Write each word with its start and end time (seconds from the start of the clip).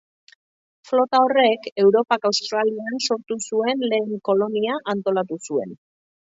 Flota 0.91 1.19
horrek 1.25 1.67
Europak 1.83 2.25
Australian 2.31 2.99
sortu 3.09 3.39
zuen 3.51 3.87
lehen 3.93 4.19
kolonia 4.31 4.81
antolatu 4.97 5.43
zuen. 5.49 5.81